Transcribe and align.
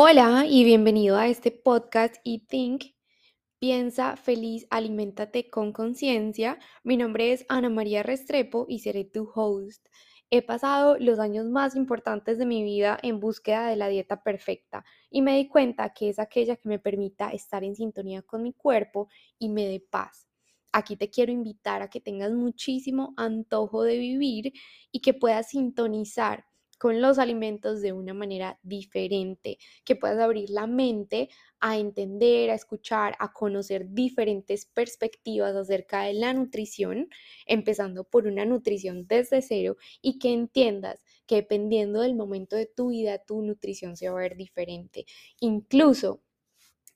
Hola 0.00 0.46
y 0.48 0.62
bienvenido 0.62 1.16
a 1.16 1.26
este 1.26 1.50
podcast 1.50 2.18
y 2.22 2.46
Think. 2.46 2.84
Piensa 3.58 4.16
feliz, 4.16 4.64
aliméntate 4.70 5.50
con 5.50 5.72
conciencia. 5.72 6.60
Mi 6.84 6.96
nombre 6.96 7.32
es 7.32 7.44
Ana 7.48 7.68
María 7.68 8.04
Restrepo 8.04 8.64
y 8.68 8.78
seré 8.78 9.02
tu 9.02 9.28
host. 9.34 9.84
He 10.30 10.42
pasado 10.42 10.96
los 11.00 11.18
años 11.18 11.46
más 11.46 11.74
importantes 11.74 12.38
de 12.38 12.46
mi 12.46 12.62
vida 12.62 12.96
en 13.02 13.18
búsqueda 13.18 13.66
de 13.66 13.74
la 13.74 13.88
dieta 13.88 14.22
perfecta 14.22 14.84
y 15.10 15.20
me 15.20 15.36
di 15.36 15.48
cuenta 15.48 15.92
que 15.92 16.10
es 16.10 16.20
aquella 16.20 16.54
que 16.54 16.68
me 16.68 16.78
permita 16.78 17.30
estar 17.30 17.64
en 17.64 17.74
sintonía 17.74 18.22
con 18.22 18.44
mi 18.44 18.52
cuerpo 18.52 19.08
y 19.36 19.48
me 19.48 19.66
dé 19.66 19.80
paz. 19.80 20.28
Aquí 20.70 20.96
te 20.96 21.10
quiero 21.10 21.32
invitar 21.32 21.82
a 21.82 21.90
que 21.90 22.00
tengas 22.00 22.30
muchísimo 22.30 23.14
antojo 23.16 23.82
de 23.82 23.98
vivir 23.98 24.52
y 24.92 25.00
que 25.00 25.12
puedas 25.12 25.48
sintonizar 25.48 26.44
con 26.78 27.00
los 27.02 27.18
alimentos 27.18 27.82
de 27.82 27.92
una 27.92 28.14
manera 28.14 28.58
diferente, 28.62 29.58
que 29.84 29.96
puedas 29.96 30.18
abrir 30.18 30.48
la 30.50 30.66
mente 30.66 31.28
a 31.60 31.76
entender, 31.78 32.50
a 32.50 32.54
escuchar, 32.54 33.16
a 33.18 33.32
conocer 33.32 33.90
diferentes 33.90 34.64
perspectivas 34.64 35.54
acerca 35.56 36.02
de 36.04 36.14
la 36.14 36.32
nutrición, 36.32 37.08
empezando 37.46 38.04
por 38.04 38.26
una 38.26 38.44
nutrición 38.44 39.06
desde 39.06 39.42
cero 39.42 39.76
y 40.00 40.18
que 40.18 40.32
entiendas 40.32 41.04
que 41.26 41.36
dependiendo 41.36 42.00
del 42.00 42.14
momento 42.14 42.56
de 42.56 42.66
tu 42.66 42.90
vida, 42.90 43.18
tu 43.18 43.42
nutrición 43.42 43.96
se 43.96 44.08
va 44.08 44.18
a 44.18 44.22
ver 44.22 44.36
diferente. 44.36 45.04
Incluso 45.40 46.22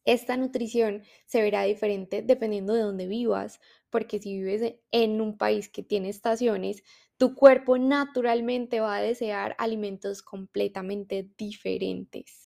esta 0.05 0.37
nutrición 0.37 1.03
se 1.27 1.43
verá 1.43 1.63
diferente 1.63 2.23
dependiendo 2.23 2.75
de 2.75 2.83
dónde 2.83 3.07
vivas, 3.07 3.61
porque 3.91 4.19
si 4.19 4.37
vives 4.37 4.75
en 4.91 5.21
un 5.21 5.39
país 5.39 5.69
que 5.69 5.83
tiene 5.83 6.09
estaciones, 6.09 6.83
tu 7.23 7.37
cuerpo 7.37 7.79
naturalmente 7.79 8.81
va 8.81 8.97
a 8.97 9.01
desear 9.01 9.55
alimentos 9.61 10.25
completamente 10.25 11.31
diferentes. 11.39 12.51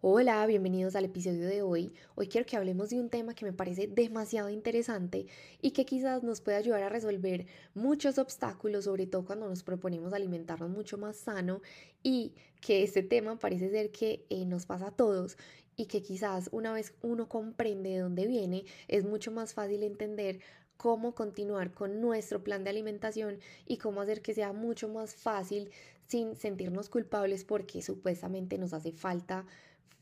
Hola, 0.00 0.46
bienvenidos 0.46 0.96
al 0.96 1.04
episodio 1.04 1.46
de 1.46 1.60
hoy. 1.60 1.92
Hoy 2.14 2.28
quiero 2.28 2.46
que 2.46 2.56
hablemos 2.56 2.88
de 2.88 2.98
un 2.98 3.10
tema 3.10 3.34
que 3.34 3.44
me 3.44 3.52
parece 3.52 3.88
demasiado 3.88 4.48
interesante 4.48 5.26
y 5.60 5.72
que 5.72 5.84
quizás 5.84 6.22
nos 6.22 6.40
pueda 6.40 6.56
ayudar 6.56 6.82
a 6.82 6.88
resolver 6.88 7.44
muchos 7.74 8.16
obstáculos, 8.16 8.86
sobre 8.86 9.06
todo 9.06 9.26
cuando 9.26 9.50
nos 9.50 9.62
proponemos 9.62 10.14
alimentarnos 10.14 10.70
mucho 10.70 10.96
más 10.96 11.18
sano 11.18 11.60
y 12.02 12.32
que 12.62 12.84
este 12.84 13.02
tema 13.02 13.38
parece 13.38 13.68
ser 13.68 13.90
que 13.90 14.24
eh, 14.30 14.46
nos 14.46 14.64
pasa 14.64 14.86
a 14.86 14.96
todos 14.96 15.36
y 15.76 15.88
que 15.88 16.00
quizás 16.00 16.48
una 16.52 16.72
vez 16.72 16.94
uno 17.02 17.28
comprende 17.28 17.90
de 17.90 17.98
dónde 17.98 18.26
viene, 18.26 18.64
es 18.88 19.04
mucho 19.04 19.30
más 19.30 19.52
fácil 19.52 19.82
entender 19.82 20.40
cómo 20.76 21.14
continuar 21.14 21.72
con 21.72 22.00
nuestro 22.00 22.42
plan 22.42 22.64
de 22.64 22.70
alimentación 22.70 23.38
y 23.66 23.78
cómo 23.78 24.00
hacer 24.00 24.22
que 24.22 24.34
sea 24.34 24.52
mucho 24.52 24.88
más 24.88 25.14
fácil 25.14 25.70
sin 26.06 26.36
sentirnos 26.36 26.88
culpables 26.88 27.44
porque 27.44 27.82
supuestamente 27.82 28.58
nos 28.58 28.72
hace 28.72 28.92
falta 28.92 29.44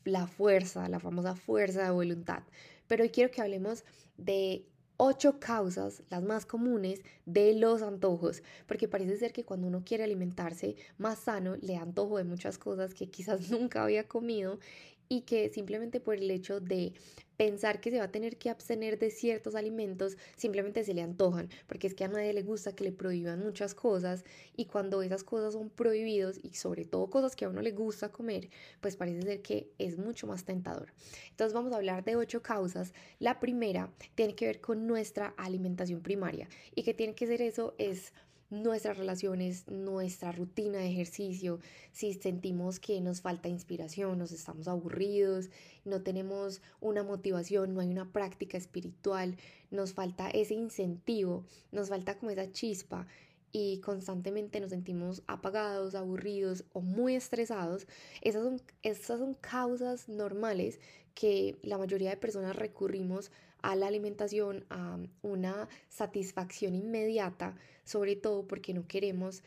la 0.03 0.27
fuerza, 0.27 0.87
la 0.87 0.99
famosa 0.99 1.35
fuerza 1.35 1.83
de 1.83 1.89
voluntad. 1.89 2.43
Pero 2.87 3.03
hoy 3.03 3.09
quiero 3.09 3.31
que 3.31 3.41
hablemos 3.41 3.83
de 4.17 4.65
ocho 4.97 5.39
causas, 5.39 6.03
las 6.09 6.23
más 6.23 6.45
comunes, 6.45 7.01
de 7.25 7.53
los 7.53 7.81
antojos, 7.81 8.43
porque 8.67 8.87
parece 8.87 9.17
ser 9.17 9.33
que 9.33 9.43
cuando 9.43 9.67
uno 9.67 9.83
quiere 9.83 10.03
alimentarse 10.03 10.75
más 10.97 11.19
sano, 11.19 11.57
le 11.57 11.75
antojo 11.75 12.17
de 12.17 12.23
muchas 12.23 12.57
cosas 12.57 12.93
que 12.93 13.09
quizás 13.09 13.49
nunca 13.51 13.83
había 13.83 14.07
comido 14.07 14.59
y 15.09 15.21
que 15.21 15.49
simplemente 15.49 15.99
por 15.99 16.15
el 16.15 16.29
hecho 16.31 16.59
de 16.59 16.93
pensar 17.37 17.81
que 17.81 17.91
se 17.91 17.97
va 17.97 18.05
a 18.05 18.11
tener 18.11 18.37
que 18.37 18.49
abstener 18.49 18.97
de 18.97 19.11
ciertos 19.11 19.55
alimentos, 19.55 20.17
simplemente 20.35 20.83
se 20.83 20.93
le 20.93 21.01
antojan, 21.01 21.49
porque 21.67 21.87
es 21.87 21.93
que 21.93 22.05
a 22.05 22.07
nadie 22.07 22.33
le 22.33 22.43
gusta 22.43 22.75
que 22.75 22.83
le 22.83 22.91
prohíban 22.91 23.39
muchas 23.39 23.75
cosas 23.75 24.23
y 24.55 24.65
cuando 24.65 25.01
esas 25.01 25.23
cosas 25.23 25.53
son 25.53 25.69
prohibidos 25.69 26.39
y 26.41 26.53
sobre 26.55 26.85
todo 26.85 27.09
cosas 27.09 27.35
que 27.35 27.45
a 27.45 27.49
uno 27.49 27.61
le 27.61 27.71
gusta 27.71 28.11
comer, 28.11 28.49
pues 28.81 28.95
parece 28.95 29.21
ser 29.21 29.41
que 29.41 29.69
es 29.77 29.97
mucho 29.97 30.27
más 30.27 30.45
tentador. 30.45 30.93
Entonces 31.29 31.53
vamos 31.53 31.73
a 31.73 31.77
hablar 31.77 32.03
de 32.03 32.15
ocho 32.15 32.41
causas. 32.41 32.93
La 33.19 33.39
primera 33.39 33.91
tiene 34.15 34.35
que 34.35 34.45
ver 34.45 34.61
con 34.61 34.87
nuestra 34.87 35.33
alimentación 35.37 36.01
primaria 36.01 36.47
y 36.73 36.83
que 36.83 36.93
tiene 36.93 37.15
que 37.15 37.27
ser 37.27 37.41
eso 37.41 37.75
es 37.77 38.13
nuestras 38.63 38.97
relaciones, 38.97 39.67
nuestra 39.67 40.31
rutina 40.31 40.79
de 40.79 40.89
ejercicio, 40.89 41.59
si 41.91 42.13
sentimos 42.13 42.79
que 42.79 43.01
nos 43.01 43.21
falta 43.21 43.49
inspiración, 43.49 44.17
nos 44.17 44.31
estamos 44.31 44.67
aburridos, 44.67 45.49
no 45.83 46.01
tenemos 46.01 46.61
una 46.79 47.03
motivación, 47.03 47.73
no 47.73 47.81
hay 47.81 47.89
una 47.89 48.11
práctica 48.11 48.57
espiritual, 48.57 49.37
nos 49.71 49.93
falta 49.93 50.29
ese 50.29 50.53
incentivo, 50.53 51.45
nos 51.71 51.89
falta 51.89 52.17
como 52.17 52.31
esa 52.31 52.51
chispa 52.51 53.07
y 53.51 53.79
constantemente 53.79 54.59
nos 54.59 54.71
sentimos 54.71 55.23
apagados, 55.27 55.95
aburridos 55.95 56.65
o 56.73 56.81
muy 56.81 57.15
estresados, 57.15 57.87
esas 58.21 58.43
son, 58.43 58.61
esas 58.81 59.19
son 59.19 59.33
causas 59.35 60.09
normales 60.09 60.79
que 61.13 61.57
la 61.63 61.77
mayoría 61.77 62.09
de 62.09 62.17
personas 62.17 62.55
recurrimos 62.55 63.31
a 63.65 63.75
la 63.75 63.87
alimentación, 63.87 64.63
a 64.69 64.99
una 65.23 65.67
satisfacción 65.89 66.75
inmediata, 66.75 67.57
sobre 67.83 68.15
todo 68.15 68.47
porque 68.47 68.75
no 68.75 68.87
queremos 68.87 69.43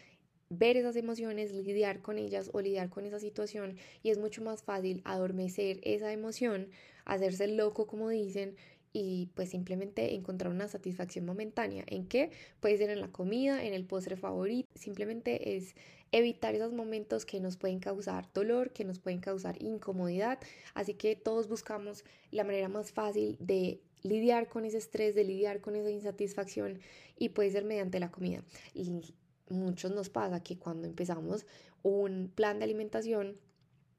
ver 0.51 0.77
esas 0.77 0.97
emociones, 0.97 1.53
lidiar 1.53 2.03
con 2.03 2.19
ellas 2.19 2.51
o 2.53 2.61
lidiar 2.61 2.91
con 2.91 3.07
esa 3.07 3.21
situación 3.21 3.77
y 4.03 4.11
es 4.11 4.19
mucho 4.19 4.43
más 4.43 4.65
fácil 4.65 5.03
adormecer 5.05 5.79
esa 5.85 6.13
emoción, 6.13 6.69
hacerse 7.05 7.47
loco 7.47 7.87
como 7.87 8.09
dicen 8.09 8.57
y 8.93 9.29
pues 9.37 9.51
simplemente 9.51 10.15
encontrar 10.15 10.53
una 10.53 10.67
satisfacción 10.67 11.25
momentánea. 11.25 11.85
¿En 11.87 12.09
qué? 12.09 12.33
Puede 12.59 12.77
ser 12.77 12.91
en 12.91 13.01
la 13.01 13.13
comida, 13.13 13.65
en 13.65 13.73
el 13.73 13.85
postre 13.85 14.17
favorito, 14.17 14.69
simplemente 14.75 15.55
es 15.55 15.77
evitar 16.11 16.57
esos 16.57 16.73
momentos 16.73 17.25
que 17.25 17.39
nos 17.39 17.57
pueden 17.57 17.79
causar 17.79 18.29
dolor, 18.33 18.73
que 18.73 18.85
nos 18.85 18.99
pueden 18.99 19.21
causar 19.21 19.63
incomodidad, 19.63 20.41
así 20.75 20.95
que 20.95 21.15
todos 21.15 21.47
buscamos 21.47 22.05
la 22.33 22.43
manera 22.43 22.69
más 22.69 22.91
fácil 22.91 23.37
de 23.39 23.81
lidiar 24.03 24.49
con 24.49 24.65
ese 24.65 24.79
estrés, 24.79 25.15
de 25.15 25.25
lidiar 25.25 25.61
con 25.61 25.77
esa 25.77 25.91
insatisfacción 25.91 26.81
y 27.17 27.31
puede 27.31 27.51
ser 27.51 27.65
mediante 27.65 28.01
la 28.01 28.11
comida. 28.11 28.43
Y 28.75 29.03
muchos 29.49 29.93
nos 29.93 30.09
pasa 30.09 30.43
que 30.43 30.59
cuando 30.59 30.87
empezamos 30.87 31.47
un 31.83 32.31
plan 32.35 32.59
de 32.59 32.65
alimentación 32.65 33.37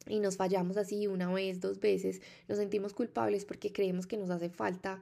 y 0.07 0.19
nos 0.19 0.37
fallamos 0.37 0.77
así 0.77 1.07
una 1.07 1.31
vez, 1.31 1.59
dos 1.59 1.79
veces, 1.79 2.21
nos 2.47 2.57
sentimos 2.57 2.93
culpables 2.93 3.45
porque 3.45 3.71
creemos 3.71 4.07
que 4.07 4.17
nos 4.17 4.29
hace 4.29 4.49
falta 4.49 4.99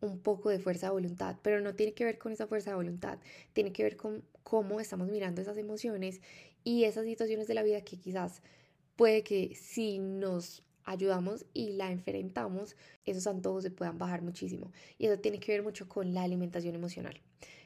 un 0.00 0.18
poco 0.18 0.48
de 0.48 0.58
fuerza 0.58 0.86
de 0.86 0.92
voluntad, 0.92 1.36
pero 1.42 1.60
no 1.60 1.74
tiene 1.74 1.92
que 1.92 2.04
ver 2.04 2.18
con 2.18 2.32
esa 2.32 2.46
fuerza 2.46 2.70
de 2.70 2.76
voluntad, 2.76 3.18
tiene 3.52 3.72
que 3.72 3.82
ver 3.82 3.96
con 3.96 4.24
cómo 4.42 4.80
estamos 4.80 5.08
mirando 5.08 5.42
esas 5.42 5.58
emociones 5.58 6.20
y 6.64 6.84
esas 6.84 7.04
situaciones 7.04 7.46
de 7.48 7.54
la 7.54 7.62
vida 7.62 7.82
que 7.82 7.98
quizás 7.98 8.42
puede 8.96 9.22
que 9.22 9.54
si 9.54 9.98
nos 9.98 10.62
ayudamos 10.84 11.46
y 11.52 11.70
la 11.70 11.90
enfrentamos, 11.90 12.76
esos 13.04 13.26
antojos 13.26 13.62
se 13.62 13.70
puedan 13.70 13.98
bajar 13.98 14.22
muchísimo. 14.22 14.72
Y 14.98 15.06
eso 15.06 15.18
tiene 15.18 15.40
que 15.40 15.52
ver 15.52 15.62
mucho 15.62 15.88
con 15.88 16.14
la 16.14 16.22
alimentación 16.22 16.74
emocional. 16.74 17.20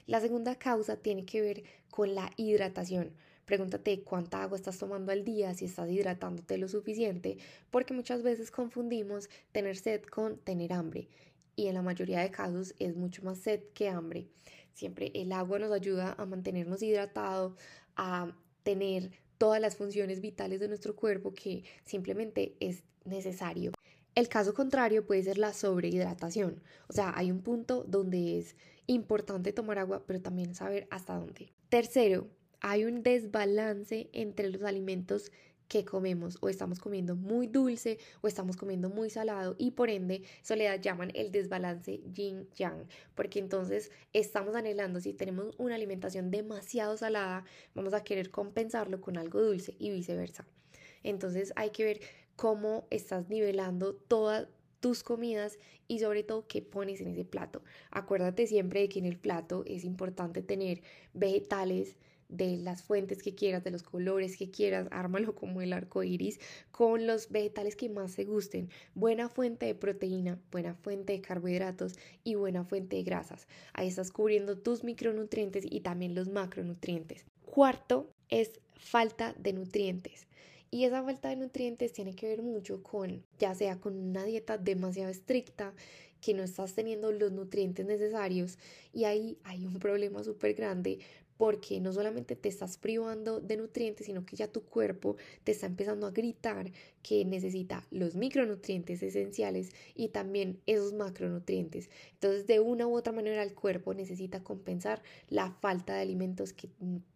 La 0.06 0.20
segunda 0.20 0.56
causa 0.56 0.96
tiene 0.96 1.24
que 1.24 1.40
ver 1.40 1.64
con 1.90 2.14
la 2.14 2.30
hidratación. 2.36 3.12
Pregúntate 3.44 4.02
cuánta 4.02 4.42
agua 4.42 4.56
estás 4.56 4.78
tomando 4.78 5.12
al 5.12 5.24
día, 5.24 5.54
si 5.54 5.66
estás 5.66 5.90
hidratándote 5.90 6.58
lo 6.58 6.68
suficiente, 6.68 7.38
porque 7.70 7.94
muchas 7.94 8.22
veces 8.22 8.50
confundimos 8.50 9.28
tener 9.52 9.76
sed 9.76 10.02
con 10.02 10.38
tener 10.38 10.72
hambre. 10.72 11.08
Y 11.56 11.66
en 11.66 11.74
la 11.74 11.82
mayoría 11.82 12.20
de 12.20 12.30
casos 12.30 12.74
es 12.78 12.96
mucho 12.96 13.22
más 13.22 13.38
sed 13.38 13.62
que 13.74 13.88
hambre. 13.88 14.28
Siempre 14.72 15.12
el 15.14 15.32
agua 15.32 15.58
nos 15.58 15.72
ayuda 15.72 16.14
a 16.18 16.26
mantenernos 16.26 16.82
hidratados, 16.82 17.54
a 17.96 18.34
tener 18.62 19.12
todas 19.38 19.60
las 19.60 19.76
funciones 19.76 20.20
vitales 20.20 20.60
de 20.60 20.68
nuestro 20.68 20.96
cuerpo 20.96 21.32
que 21.34 21.64
simplemente 21.84 22.56
es 22.60 22.82
necesario. 23.04 23.72
El 24.14 24.28
caso 24.28 24.54
contrario 24.54 25.04
puede 25.06 25.24
ser 25.24 25.38
la 25.38 25.52
sobrehidratación. 25.52 26.62
O 26.88 26.92
sea, 26.92 27.12
hay 27.16 27.30
un 27.30 27.42
punto 27.42 27.84
donde 27.84 28.38
es 28.38 28.54
importante 28.86 29.52
tomar 29.52 29.78
agua, 29.78 30.04
pero 30.06 30.20
también 30.20 30.54
saber 30.54 30.86
hasta 30.90 31.18
dónde. 31.18 31.52
Tercero, 31.68 32.28
hay 32.60 32.84
un 32.84 33.02
desbalance 33.02 34.08
entre 34.12 34.50
los 34.50 34.62
alimentos 34.62 35.32
que 35.68 35.84
comemos 35.84 36.38
o 36.40 36.48
estamos 36.48 36.78
comiendo 36.78 37.16
muy 37.16 37.46
dulce 37.46 37.98
o 38.20 38.28
estamos 38.28 38.56
comiendo 38.56 38.90
muy 38.90 39.10
salado 39.10 39.56
y 39.58 39.72
por 39.72 39.90
ende 39.90 40.22
le 40.56 40.80
llaman 40.80 41.10
el 41.14 41.32
desbalance 41.32 42.00
yin 42.12 42.48
yang 42.54 42.86
porque 43.14 43.38
entonces 43.38 43.90
estamos 44.12 44.54
anhelando 44.54 45.00
si 45.00 45.12
tenemos 45.14 45.54
una 45.58 45.74
alimentación 45.74 46.30
demasiado 46.30 46.96
salada 46.96 47.44
vamos 47.74 47.94
a 47.94 48.04
querer 48.04 48.30
compensarlo 48.30 49.00
con 49.00 49.16
algo 49.16 49.40
dulce 49.40 49.74
y 49.78 49.90
viceversa 49.90 50.46
entonces 51.02 51.52
hay 51.56 51.70
que 51.70 51.84
ver 51.84 52.00
cómo 52.36 52.86
estás 52.90 53.28
nivelando 53.28 53.94
todas 53.94 54.48
tus 54.80 55.02
comidas 55.02 55.58
y 55.88 56.00
sobre 56.00 56.24
todo 56.24 56.46
qué 56.46 56.60
pones 56.60 57.00
en 57.00 57.08
ese 57.08 57.24
plato. 57.24 57.62
Acuérdate 57.90 58.46
siempre 58.46 58.80
de 58.80 58.88
que 58.90 58.98
en 58.98 59.06
el 59.06 59.16
plato 59.16 59.64
es 59.66 59.84
importante 59.84 60.42
tener 60.42 60.82
vegetales 61.14 61.96
de 62.36 62.56
las 62.56 62.82
fuentes 62.82 63.22
que 63.22 63.34
quieras, 63.34 63.64
de 63.64 63.70
los 63.70 63.82
colores 63.82 64.36
que 64.36 64.50
quieras, 64.50 64.88
ármalo 64.90 65.34
como 65.34 65.62
el 65.62 65.72
arco 65.72 66.02
iris, 66.02 66.40
con 66.70 67.06
los 67.06 67.30
vegetales 67.30 67.76
que 67.76 67.88
más 67.88 68.14
te 68.16 68.24
gusten. 68.24 68.68
Buena 68.94 69.28
fuente 69.28 69.66
de 69.66 69.74
proteína, 69.74 70.38
buena 70.50 70.74
fuente 70.74 71.12
de 71.12 71.20
carbohidratos 71.20 71.94
y 72.22 72.34
buena 72.34 72.64
fuente 72.64 72.96
de 72.96 73.02
grasas. 73.02 73.46
Ahí 73.72 73.88
estás 73.88 74.10
cubriendo 74.10 74.58
tus 74.58 74.84
micronutrientes 74.84 75.64
y 75.68 75.80
también 75.80 76.14
los 76.14 76.28
macronutrientes. 76.28 77.24
Cuarto 77.44 78.10
es 78.28 78.60
falta 78.76 79.34
de 79.38 79.52
nutrientes. 79.52 80.26
Y 80.70 80.84
esa 80.84 81.04
falta 81.04 81.28
de 81.28 81.36
nutrientes 81.36 81.92
tiene 81.92 82.16
que 82.16 82.26
ver 82.26 82.42
mucho 82.42 82.82
con, 82.82 83.22
ya 83.38 83.54
sea 83.54 83.78
con 83.78 83.96
una 83.96 84.24
dieta 84.24 84.58
demasiado 84.58 85.08
estricta, 85.08 85.72
que 86.24 86.32
no 86.32 86.42
estás 86.42 86.72
teniendo 86.72 87.12
los 87.12 87.32
nutrientes 87.32 87.84
necesarios 87.84 88.58
y 88.94 89.04
ahí 89.04 89.36
hay 89.44 89.66
un 89.66 89.78
problema 89.78 90.24
súper 90.24 90.54
grande 90.54 90.98
porque 91.36 91.80
no 91.80 91.92
solamente 91.92 92.36
te 92.36 92.48
estás 92.48 92.76
privando 92.76 93.40
de 93.40 93.56
nutrientes, 93.56 94.06
sino 94.06 94.24
que 94.24 94.36
ya 94.36 94.48
tu 94.48 94.62
cuerpo 94.62 95.16
te 95.42 95.52
está 95.52 95.66
empezando 95.66 96.06
a 96.06 96.10
gritar 96.10 96.70
que 97.02 97.24
necesita 97.24 97.86
los 97.90 98.14
micronutrientes 98.14 99.02
esenciales 99.02 99.70
y 99.94 100.08
también 100.08 100.60
esos 100.66 100.92
macronutrientes. 100.92 101.90
Entonces, 102.14 102.46
de 102.46 102.60
una 102.60 102.86
u 102.86 102.96
otra 102.96 103.12
manera, 103.12 103.42
el 103.42 103.54
cuerpo 103.54 103.94
necesita 103.94 104.42
compensar 104.42 105.02
la 105.28 105.50
falta 105.50 105.94
de 105.94 106.02
alimentos 106.02 106.52
que 106.52 106.68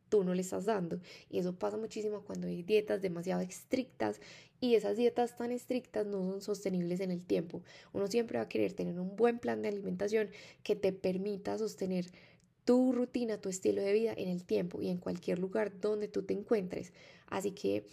tú 0.09 0.25
no 0.25 0.35
le 0.35 0.43
estás 0.43 0.64
dando. 0.64 1.00
Y 1.31 1.38
eso 1.38 1.55
pasa 1.55 1.76
muchísimo 1.76 2.23
cuando 2.23 2.49
hay 2.49 2.62
dietas 2.62 3.03
demasiado 3.03 3.43
estrictas 3.43 4.21
y 4.61 4.75
esas 4.75 4.97
dietas 4.97 5.37
tan 5.37 5.53
estrictas 5.53 6.06
no 6.06 6.31
son 6.31 6.41
sostenibles 6.41 7.00
en 7.00 7.11
el 7.11 7.25
tiempo. 7.25 7.62
Uno 7.93 8.09
siempre 8.09 8.38
va 8.38 8.44
a 8.44 8.49
querer 8.49 8.73
tener 8.73 8.99
un 8.99 9.14
buen 9.17 9.38
plan 9.38 9.62
de 9.62 9.69
alimentación 9.69 10.31
que 10.62 10.75
te 10.75 10.93
permita 10.93 11.56
sostener 11.59 12.06
tu 12.69 12.93
rutina, 12.93 13.41
tu 13.41 13.49
estilo 13.49 13.81
de 13.81 13.94
vida 13.94 14.12
en 14.15 14.29
el 14.29 14.44
tiempo 14.44 14.82
y 14.82 14.91
en 14.91 14.99
cualquier 14.99 15.38
lugar 15.38 15.81
donde 15.81 16.06
tú 16.06 16.25
te 16.25 16.35
encuentres. 16.35 16.93
Así 17.26 17.53
que 17.53 17.87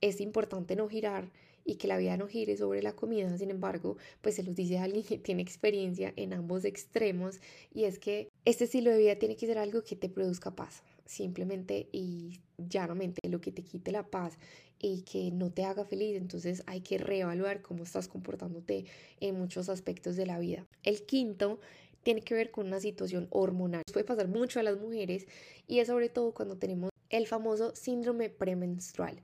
es 0.00 0.20
importante 0.20 0.76
no 0.76 0.88
girar 0.88 1.32
y 1.64 1.74
que 1.74 1.88
la 1.88 1.98
vida 1.98 2.16
no 2.16 2.28
gire 2.28 2.56
sobre 2.56 2.84
la 2.84 2.94
comida. 2.94 3.36
Sin 3.36 3.50
embargo, 3.50 3.96
pues 4.20 4.36
se 4.36 4.44
los 4.44 4.54
dice 4.54 4.78
alguien 4.78 5.02
que 5.02 5.18
tiene 5.18 5.42
experiencia 5.42 6.12
en 6.14 6.34
ambos 6.34 6.64
extremos 6.64 7.40
y 7.74 7.82
es 7.82 7.98
que 7.98 8.28
este 8.44 8.66
estilo 8.66 8.92
de 8.92 8.98
vida 8.98 9.16
tiene 9.16 9.34
que 9.34 9.48
ser 9.48 9.58
algo 9.58 9.82
que 9.82 9.96
te 9.96 10.08
produzca 10.08 10.54
paz, 10.54 10.84
simplemente 11.04 11.88
y 11.90 12.38
llanamente 12.58 13.28
lo 13.28 13.40
que 13.40 13.50
te 13.50 13.64
quite 13.64 13.90
la 13.90 14.08
paz 14.08 14.38
y 14.78 15.02
que 15.02 15.32
no 15.32 15.50
te 15.50 15.64
haga 15.64 15.84
feliz, 15.84 16.16
entonces 16.16 16.62
hay 16.66 16.80
que 16.80 16.98
reevaluar 16.98 17.60
cómo 17.60 17.82
estás 17.82 18.06
comportándote 18.06 18.84
en 19.18 19.36
muchos 19.36 19.68
aspectos 19.68 20.14
de 20.14 20.26
la 20.26 20.38
vida. 20.38 20.64
El 20.84 21.04
quinto 21.06 21.58
tiene 22.06 22.22
que 22.22 22.34
ver 22.34 22.52
con 22.52 22.68
una 22.68 22.78
situación 22.78 23.26
hormonal. 23.30 23.82
Puede 23.92 24.04
pasar 24.04 24.28
mucho 24.28 24.60
a 24.60 24.62
las 24.62 24.78
mujeres 24.78 25.26
y 25.66 25.80
es 25.80 25.88
sobre 25.88 26.08
todo 26.08 26.32
cuando 26.32 26.56
tenemos 26.56 26.90
el 27.10 27.26
famoso 27.26 27.74
síndrome 27.74 28.30
premenstrual. 28.30 29.20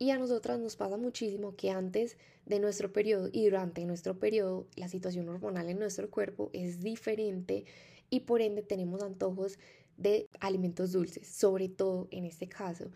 Y 0.00 0.10
a 0.10 0.18
nosotras 0.18 0.58
nos 0.58 0.74
pasa 0.74 0.96
muchísimo 0.96 1.54
que 1.54 1.70
antes 1.70 2.18
de 2.44 2.58
nuestro 2.58 2.92
periodo 2.92 3.28
y 3.30 3.44
durante 3.44 3.84
nuestro 3.84 4.18
periodo 4.18 4.66
la 4.74 4.88
situación 4.88 5.28
hormonal 5.28 5.68
en 5.68 5.78
nuestro 5.78 6.10
cuerpo 6.10 6.50
es 6.52 6.80
diferente 6.80 7.66
y 8.10 8.20
por 8.20 8.42
ende 8.42 8.62
tenemos 8.62 9.04
antojos 9.04 9.56
de 9.96 10.28
alimentos 10.40 10.90
dulces, 10.90 11.28
sobre 11.28 11.68
todo 11.68 12.08
en 12.10 12.24
este 12.24 12.48
caso 12.48 12.90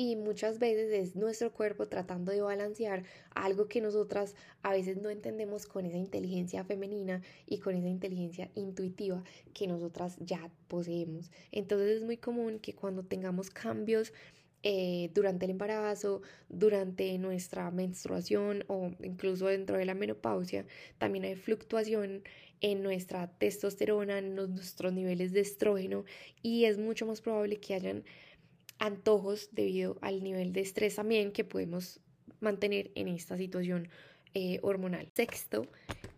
y 0.00 0.16
muchas 0.16 0.58
veces 0.58 0.90
es 0.94 1.14
nuestro 1.14 1.52
cuerpo 1.52 1.86
tratando 1.86 2.32
de 2.32 2.40
balancear 2.40 3.04
algo 3.34 3.68
que 3.68 3.82
nosotras 3.82 4.34
a 4.62 4.72
veces 4.72 4.96
no 4.96 5.10
entendemos 5.10 5.66
con 5.66 5.84
esa 5.84 5.98
inteligencia 5.98 6.64
femenina 6.64 7.20
y 7.44 7.58
con 7.58 7.74
esa 7.74 7.88
inteligencia 7.88 8.50
intuitiva 8.54 9.22
que 9.52 9.66
nosotras 9.66 10.16
ya 10.18 10.50
poseemos. 10.68 11.30
Entonces 11.52 11.98
es 11.98 12.02
muy 12.02 12.16
común 12.16 12.60
que 12.60 12.74
cuando 12.74 13.02
tengamos 13.02 13.50
cambios 13.50 14.14
eh, 14.62 15.10
durante 15.12 15.44
el 15.44 15.50
embarazo, 15.50 16.22
durante 16.48 17.18
nuestra 17.18 17.70
menstruación 17.70 18.64
o 18.68 18.92
incluso 19.02 19.48
dentro 19.48 19.76
de 19.76 19.84
la 19.84 19.92
menopausia, 19.92 20.64
también 20.96 21.26
hay 21.26 21.34
fluctuación 21.34 22.22
en 22.62 22.82
nuestra 22.82 23.26
testosterona, 23.26 24.18
en 24.18 24.34
nuestros 24.34 24.94
niveles 24.94 25.32
de 25.32 25.40
estrógeno 25.40 26.06
y 26.40 26.64
es 26.64 26.78
mucho 26.78 27.04
más 27.04 27.20
probable 27.20 27.60
que 27.60 27.74
hayan 27.74 28.04
antojos 28.80 29.50
debido 29.52 29.98
al 30.00 30.24
nivel 30.24 30.52
de 30.52 30.62
estrés 30.62 30.96
también 30.96 31.30
que 31.30 31.44
podemos 31.44 32.00
mantener 32.40 32.90
en 32.96 33.06
esta 33.08 33.36
situación 33.36 33.88
eh, 34.34 34.58
hormonal. 34.62 35.08
Sexto 35.14 35.66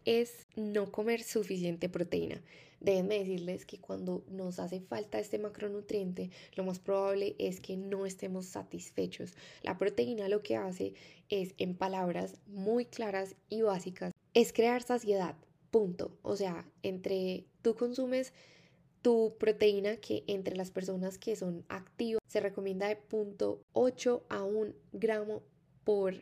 es 0.05 0.47
no 0.56 0.91
comer 0.91 1.23
suficiente 1.23 1.88
proteína. 1.88 2.41
Déjenme 2.81 3.19
decirles 3.20 3.64
que 3.64 3.79
cuando 3.79 4.25
nos 4.29 4.59
hace 4.59 4.81
falta 4.81 5.20
este 5.20 5.38
macronutriente, 5.38 6.31
lo 6.56 6.64
más 6.64 6.81
probable 6.81 7.37
es 7.38 7.61
que 7.61 7.76
no 7.76 8.06
estemos 8.06 8.47
satisfechos. 8.47 9.35
La 9.62 9.79
proteína 9.79 10.29
lo 10.29 10.43
que 10.43 10.56
hace 10.56 10.94
es, 11.29 11.55
en 11.58 11.76
palabras 11.76 12.35
muy 12.47 12.85
claras 12.85 13.37
y 13.49 13.62
básicas, 13.62 14.12
es 14.35 14.53
crear 14.53 14.82
saciedad. 14.82 15.37
Punto. 15.70 16.19
O 16.23 16.37
sea, 16.37 16.69
entre 16.82 17.44
tú 17.62 17.76
consumes 17.76 18.32
tu 19.00 19.37
proteína 19.38 19.97
que 19.97 20.25
entre 20.26 20.56
las 20.56 20.70
personas 20.70 21.19
que 21.19 21.37
son 21.37 21.65
activas 21.69 22.21
se 22.32 22.40
recomienda 22.40 22.88
de 22.88 22.96
0.8 22.96 24.23
a 24.31 24.43
1 24.43 24.73
gramo 24.94 25.43
por 25.84 26.14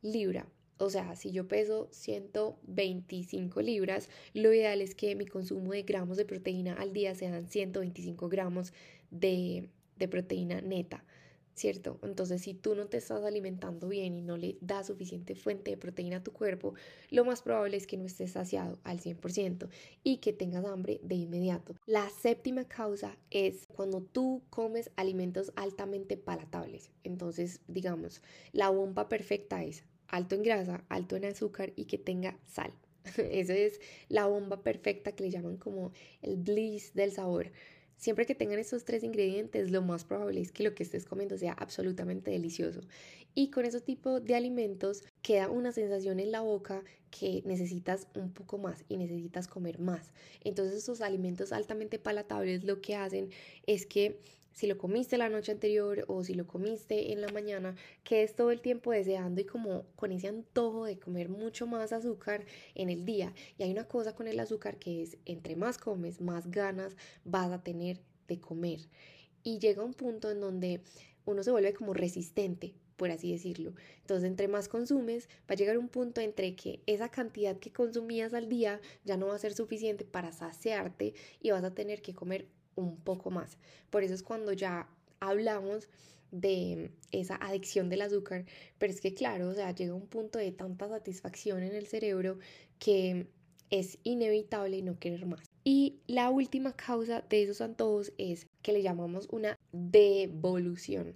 libra. 0.00 0.46
O 0.78 0.88
sea, 0.88 1.16
si 1.16 1.32
yo 1.32 1.48
peso 1.48 1.88
125 1.90 3.60
libras, 3.60 4.08
lo 4.34 4.54
ideal 4.54 4.80
es 4.80 4.94
que 4.94 5.16
mi 5.16 5.26
consumo 5.26 5.72
de 5.72 5.82
gramos 5.82 6.16
de 6.16 6.26
proteína 6.26 6.74
al 6.74 6.92
día 6.92 7.16
sean 7.16 7.48
125 7.48 8.28
gramos 8.28 8.72
de, 9.10 9.68
de 9.96 10.06
proteína 10.06 10.60
neta. 10.60 11.04
¿Cierto? 11.54 11.98
Entonces, 12.02 12.42
si 12.42 12.54
tú 12.54 12.74
no 12.74 12.86
te 12.86 12.96
estás 12.96 13.24
alimentando 13.24 13.88
bien 13.88 14.16
y 14.16 14.22
no 14.22 14.36
le 14.36 14.56
das 14.60 14.86
suficiente 14.86 15.34
fuente 15.34 15.70
de 15.70 15.76
proteína 15.76 16.18
a 16.18 16.22
tu 16.22 16.32
cuerpo, 16.32 16.74
lo 17.10 17.24
más 17.24 17.42
probable 17.42 17.76
es 17.76 17.86
que 17.86 17.96
no 17.96 18.06
estés 18.06 18.32
saciado 18.32 18.78
al 18.84 19.00
100% 19.00 19.68
y 20.02 20.18
que 20.18 20.32
tengas 20.32 20.64
hambre 20.64 21.00
de 21.02 21.16
inmediato. 21.16 21.74
La 21.86 22.08
séptima 22.10 22.64
causa 22.64 23.16
es 23.30 23.66
cuando 23.66 24.02
tú 24.02 24.42
comes 24.50 24.90
alimentos 24.96 25.52
altamente 25.56 26.16
palatables. 26.16 26.90
Entonces, 27.04 27.60
digamos, 27.68 28.22
la 28.52 28.70
bomba 28.70 29.08
perfecta 29.08 29.62
es 29.62 29.84
alto 30.08 30.34
en 30.34 30.42
grasa, 30.42 30.84
alto 30.88 31.16
en 31.16 31.24
azúcar 31.24 31.72
y 31.76 31.86
que 31.86 31.98
tenga 31.98 32.38
sal. 32.46 32.72
Esa 33.16 33.54
es 33.54 33.80
la 34.08 34.26
bomba 34.26 34.62
perfecta 34.62 35.12
que 35.12 35.24
le 35.24 35.30
llaman 35.30 35.56
como 35.56 35.92
el 36.22 36.36
bliss 36.36 36.94
del 36.94 37.12
sabor. 37.12 37.50
Siempre 38.02 38.26
que 38.26 38.34
tengan 38.34 38.58
esos 38.58 38.84
tres 38.84 39.04
ingredientes, 39.04 39.70
lo 39.70 39.80
más 39.80 40.02
probable 40.02 40.40
es 40.40 40.50
que 40.50 40.64
lo 40.64 40.74
que 40.74 40.82
estés 40.82 41.04
comiendo 41.04 41.38
sea 41.38 41.52
absolutamente 41.52 42.32
delicioso. 42.32 42.80
Y 43.32 43.52
con 43.52 43.64
ese 43.64 43.80
tipo 43.80 44.18
de 44.18 44.34
alimentos 44.34 45.04
queda 45.22 45.48
una 45.48 45.70
sensación 45.70 46.18
en 46.18 46.32
la 46.32 46.40
boca 46.40 46.82
que 47.12 47.44
necesitas 47.46 48.08
un 48.16 48.32
poco 48.32 48.58
más 48.58 48.84
y 48.88 48.96
necesitas 48.96 49.46
comer 49.46 49.78
más. 49.78 50.10
Entonces 50.42 50.78
esos 50.78 51.00
alimentos 51.00 51.52
altamente 51.52 52.00
palatables 52.00 52.64
lo 52.64 52.80
que 52.80 52.96
hacen 52.96 53.30
es 53.68 53.86
que 53.86 54.18
si 54.52 54.66
lo 54.66 54.78
comiste 54.78 55.18
la 55.18 55.28
noche 55.28 55.52
anterior 55.52 56.04
o 56.08 56.24
si 56.24 56.34
lo 56.34 56.46
comiste 56.46 57.12
en 57.12 57.20
la 57.20 57.28
mañana, 57.28 57.74
quedes 58.04 58.34
todo 58.34 58.50
el 58.50 58.60
tiempo 58.60 58.92
deseando 58.92 59.40
y 59.40 59.44
como 59.44 59.84
con 59.96 60.12
ese 60.12 60.28
antojo 60.28 60.84
de 60.84 60.98
comer 60.98 61.28
mucho 61.28 61.66
más 61.66 61.92
azúcar 61.92 62.44
en 62.74 62.90
el 62.90 63.04
día. 63.04 63.32
Y 63.58 63.62
hay 63.62 63.70
una 63.70 63.88
cosa 63.88 64.14
con 64.14 64.28
el 64.28 64.38
azúcar 64.40 64.78
que 64.78 65.02
es, 65.02 65.16
entre 65.24 65.56
más 65.56 65.78
comes, 65.78 66.20
más 66.20 66.50
ganas 66.50 66.96
vas 67.24 67.50
a 67.50 67.62
tener 67.62 68.00
de 68.28 68.40
comer. 68.40 68.80
Y 69.42 69.58
llega 69.58 69.82
un 69.82 69.94
punto 69.94 70.30
en 70.30 70.40
donde 70.40 70.82
uno 71.24 71.42
se 71.42 71.50
vuelve 71.50 71.72
como 71.74 71.94
resistente, 71.94 72.74
por 72.96 73.10
así 73.10 73.32
decirlo. 73.32 73.74
Entonces, 74.00 74.28
entre 74.28 74.48
más 74.48 74.68
consumes, 74.68 75.28
va 75.40 75.54
a 75.54 75.54
llegar 75.54 75.78
un 75.78 75.88
punto 75.88 76.20
entre 76.20 76.54
que 76.54 76.82
esa 76.86 77.08
cantidad 77.08 77.58
que 77.58 77.72
consumías 77.72 78.34
al 78.34 78.48
día 78.48 78.80
ya 79.04 79.16
no 79.16 79.28
va 79.28 79.34
a 79.34 79.38
ser 79.38 79.54
suficiente 79.54 80.04
para 80.04 80.32
saciarte 80.32 81.14
y 81.40 81.50
vas 81.50 81.64
a 81.64 81.74
tener 81.74 82.02
que 82.02 82.14
comer 82.14 82.46
un 82.76 82.96
poco 82.96 83.30
más. 83.30 83.58
Por 83.90 84.02
eso 84.02 84.14
es 84.14 84.22
cuando 84.22 84.52
ya 84.52 84.88
hablamos 85.20 85.88
de 86.30 86.90
esa 87.12 87.36
adicción 87.36 87.88
del 87.88 88.02
azúcar, 88.02 88.46
pero 88.78 88.92
es 88.92 89.00
que 89.00 89.14
claro, 89.14 89.48
o 89.48 89.54
sea, 89.54 89.74
llega 89.74 89.94
un 89.94 90.06
punto 90.06 90.38
de 90.38 90.50
tanta 90.50 90.88
satisfacción 90.88 91.62
en 91.62 91.74
el 91.74 91.86
cerebro 91.86 92.38
que 92.78 93.26
es 93.70 93.98
inevitable 94.02 94.82
no 94.82 94.98
querer 94.98 95.26
más. 95.26 95.50
Y 95.64 96.00
la 96.06 96.30
última 96.30 96.74
causa 96.74 97.22
de 97.28 97.42
esos 97.42 97.60
antojos 97.60 98.12
es 98.18 98.48
que 98.62 98.72
le 98.72 98.82
llamamos 98.82 99.28
una 99.30 99.58
devolución 99.72 101.14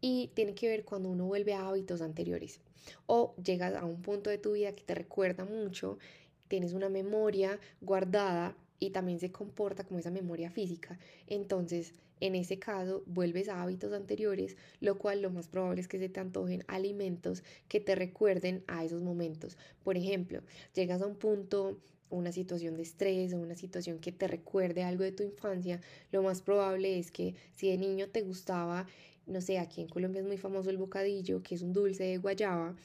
y 0.00 0.30
tiene 0.34 0.54
que 0.54 0.68
ver 0.68 0.84
cuando 0.84 1.08
uno 1.08 1.26
vuelve 1.26 1.54
a 1.54 1.66
hábitos 1.66 2.00
anteriores 2.00 2.60
o 3.06 3.34
llegas 3.42 3.74
a 3.74 3.84
un 3.84 4.00
punto 4.00 4.30
de 4.30 4.38
tu 4.38 4.52
vida 4.52 4.74
que 4.74 4.84
te 4.84 4.94
recuerda 4.94 5.44
mucho, 5.44 5.98
tienes 6.46 6.72
una 6.72 6.88
memoria 6.88 7.58
guardada 7.80 8.56
y 8.78 8.90
también 8.90 9.18
se 9.18 9.32
comporta 9.32 9.84
como 9.84 9.98
esa 9.98 10.10
memoria 10.10 10.50
física. 10.50 10.98
Entonces, 11.26 11.94
en 12.20 12.34
ese 12.34 12.58
caso, 12.58 13.02
vuelves 13.06 13.48
a 13.48 13.62
hábitos 13.62 13.92
anteriores, 13.92 14.56
lo 14.80 14.98
cual 14.98 15.22
lo 15.22 15.30
más 15.30 15.48
probable 15.48 15.80
es 15.80 15.88
que 15.88 15.98
se 15.98 16.08
te 16.08 16.20
antojen 16.20 16.64
alimentos 16.66 17.44
que 17.68 17.80
te 17.80 17.94
recuerden 17.94 18.64
a 18.66 18.84
esos 18.84 19.02
momentos. 19.02 19.56
Por 19.84 19.96
ejemplo, 19.96 20.42
llegas 20.74 21.02
a 21.02 21.06
un 21.06 21.16
punto 21.16 21.78
una 22.10 22.32
situación 22.32 22.76
de 22.76 22.82
estrés 22.82 23.34
o 23.34 23.38
una 23.38 23.54
situación 23.54 23.98
que 23.98 24.12
te 24.12 24.26
recuerde 24.26 24.82
algo 24.82 25.04
de 25.04 25.12
tu 25.12 25.22
infancia, 25.22 25.80
lo 26.10 26.22
más 26.22 26.40
probable 26.40 26.98
es 26.98 27.10
que 27.10 27.34
si 27.54 27.68
de 27.68 27.76
niño 27.76 28.08
te 28.08 28.22
gustaba, 28.22 28.86
no 29.26 29.40
sé, 29.42 29.58
aquí 29.58 29.82
en 29.82 29.88
Colombia 29.88 30.22
es 30.22 30.26
muy 30.26 30.38
famoso 30.38 30.70
el 30.70 30.78
bocadillo, 30.78 31.42
que 31.42 31.54
es 31.54 31.62
un 31.62 31.74
dulce 31.74 32.04
de 32.04 32.18
guayaba, 32.18 32.76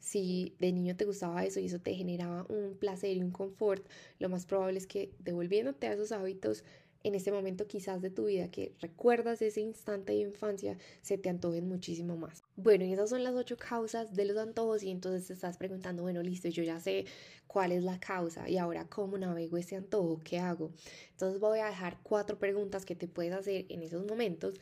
si 0.00 0.54
de 0.58 0.72
niño 0.72 0.96
te 0.96 1.04
gustaba 1.04 1.44
eso 1.44 1.60
y 1.60 1.66
eso 1.66 1.78
te 1.78 1.94
generaba 1.94 2.46
un 2.48 2.76
placer 2.78 3.16
y 3.16 3.22
un 3.22 3.30
confort, 3.30 3.86
lo 4.18 4.28
más 4.28 4.46
probable 4.46 4.78
es 4.78 4.86
que 4.86 5.12
devolviéndote 5.18 5.86
a 5.86 5.92
esos 5.92 6.12
hábitos 6.12 6.64
en 7.04 7.14
este 7.14 7.30
momento 7.30 7.66
quizás 7.66 8.02
de 8.02 8.10
tu 8.10 8.26
vida 8.26 8.50
que 8.50 8.72
recuerdas 8.80 9.40
ese 9.40 9.60
instante 9.60 10.12
de 10.12 10.18
infancia 10.18 10.76
se 11.00 11.16
te 11.16 11.28
antojen 11.28 11.68
muchísimo 11.68 12.16
más. 12.16 12.42
Bueno, 12.56 12.84
y 12.84 12.92
esas 12.92 13.10
son 13.10 13.22
las 13.22 13.34
ocho 13.34 13.56
causas 13.56 14.14
de 14.14 14.24
los 14.24 14.36
antojos 14.36 14.82
y 14.82 14.90
entonces 14.90 15.28
te 15.28 15.32
estás 15.32 15.56
preguntando, 15.56 16.02
bueno, 16.02 16.22
listo, 16.22 16.48
yo 16.48 16.62
ya 16.62 16.80
sé 16.80 17.06
cuál 17.46 17.72
es 17.72 17.82
la 17.82 18.00
causa 18.00 18.48
y 18.48 18.58
ahora 18.58 18.86
cómo 18.88 19.16
navego 19.16 19.56
ese 19.56 19.76
antojo, 19.76 20.20
qué 20.24 20.38
hago. 20.38 20.72
Entonces 21.12 21.40
voy 21.40 21.60
a 21.60 21.66
dejar 21.66 21.98
cuatro 22.02 22.38
preguntas 22.38 22.84
que 22.84 22.96
te 22.96 23.08
puedes 23.08 23.32
hacer 23.32 23.66
en 23.68 23.82
esos 23.82 24.04
momentos 24.04 24.54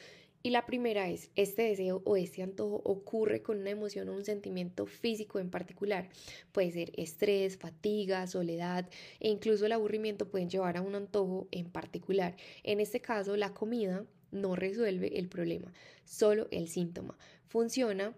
y 0.47 0.51
la 0.51 0.65
primera 0.65 1.09
es, 1.11 1.29
¿este 1.35 1.63
deseo 1.63 2.03
o 2.05 2.17
este 2.17 2.41
antojo 2.41 2.81
ocurre 2.85 3.43
con 3.43 3.59
una 3.59 3.71
emoción 3.71 4.09
o 4.09 4.15
un 4.15 4.25
sentimiento 4.25 4.87
físico 4.87 5.41
en 5.41 5.51
particular? 5.51 6.09
Puede 6.53 6.71
ser 6.71 6.93
estrés, 6.97 7.57
fatiga, 7.57 8.29
soledad 8.29 8.89
e 9.19 9.29
incluso 9.29 9.67
el 9.67 9.73
aburrimiento 9.73 10.29
pueden 10.29 10.49
llevar 10.49 10.77
a 10.77 10.83
un 10.83 10.95
antojo 10.95 11.49
en 11.51 11.69
particular. 11.69 12.37
En 12.63 12.79
este 12.79 13.01
caso, 13.01 13.37
la 13.37 13.55
comida 13.55 14.07
no 14.31 14.55
resuelve 14.55 15.19
el 15.19 15.29
problema, 15.29 15.73
solo 16.05 16.47
el 16.53 16.69
síntoma. 16.69 17.19
Funciona 17.49 18.15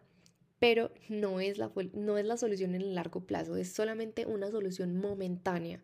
pero 0.59 0.93
no 1.09 1.41
es, 1.41 1.57
la, 1.57 1.73
no 1.95 2.19
es 2.19 2.27
la 2.27 2.37
solución 2.37 2.75
en 2.75 2.83
el 2.83 2.95
largo 2.95 3.21
plazo, 3.21 3.57
es 3.57 3.73
solamente 3.73 4.27
una 4.27 4.51
solución 4.51 5.01
momentánea. 5.01 5.83